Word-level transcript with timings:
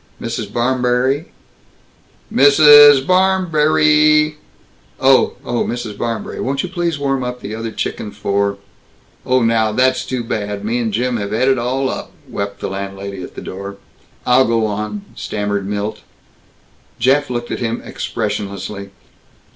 Mrs. 0.19 0.51
Barmberry. 0.51 1.27
Mrssssssss. 2.33 3.05
Barrrrrrrmberrrrrry! 3.05 4.37
Oh. 4.99 5.33
Oh, 5.45 5.63
Mrs. 5.63 5.95
Barmberry, 5.95 6.39
won't 6.41 6.63
you 6.63 6.69
please 6.69 6.97
warm 6.97 7.23
up 7.23 7.41
that 7.41 7.55
other 7.55 7.69
chicken 7.69 8.09
for" 8.09 8.57
"Oh, 9.27 9.43
now, 9.43 9.71
that's 9.71 10.03
too 10.03 10.23
bad. 10.23 10.65
Me 10.65 10.79
and 10.79 10.91
Jim 10.91 11.17
have 11.17 11.31
et 11.31 11.47
it 11.47 11.59
all 11.59 11.87
up!" 11.87 12.11
wept 12.27 12.61
the 12.61 12.67
landlady, 12.67 13.21
at 13.21 13.35
the 13.35 13.41
door. 13.43 13.77
"I'll 14.25 14.45
go 14.45 14.65
on," 14.65 15.05
stammered 15.13 15.67
Milt. 15.67 15.99
Jeff 16.97 17.29
looked 17.29 17.51
at 17.51 17.59
him 17.59 17.79
expressionlessly. 17.85 18.89